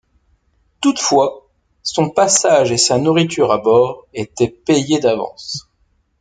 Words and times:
Toutefois, 0.81 1.47
son 1.83 2.09
passage 2.09 2.71
et 2.71 2.79
sa 2.79 2.97
nourriture 2.97 3.51
à 3.51 3.59
bord 3.59 4.07
étaient 4.15 4.49
payés 4.49 4.99
d’avance. 4.99 5.69